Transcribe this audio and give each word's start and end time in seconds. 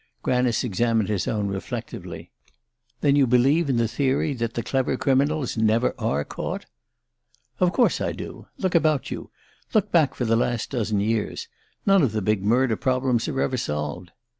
Granice 0.23 0.63
examined 0.63 1.09
his 1.09 1.27
own 1.27 1.45
reflectively. 1.47 2.31
"Then 3.01 3.15
you 3.15 3.27
believe 3.27 3.69
in 3.69 3.77
the 3.77 3.87
theory 3.87 4.33
that 4.33 4.55
the 4.55 4.63
clever 4.63 4.97
criminals 4.97 5.57
never 5.57 5.93
are 5.99 6.25
caught?" 6.25 6.65
"Of 7.59 7.71
course 7.71 8.01
I 8.01 8.11
do. 8.11 8.47
Look 8.57 8.73
about 8.73 9.11
you 9.11 9.29
look 9.75 9.91
back 9.91 10.15
for 10.15 10.25
the 10.25 10.35
last 10.35 10.71
dozen 10.71 11.01
years 11.01 11.47
none 11.85 12.01
of 12.01 12.13
the 12.13 12.21
big 12.23 12.41
murder 12.41 12.75
problems 12.77 13.27
are 13.27 13.39
ever 13.41 13.57
solved." 13.57 14.09